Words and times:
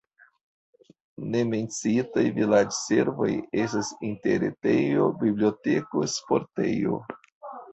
Ne 1.33 1.41
menciitaj 1.49 2.23
vilaĝservoj 2.39 3.29
estas 3.65 3.93
interretejo, 4.09 5.11
biblioteko, 5.21 6.09
sportejo. 6.17 6.99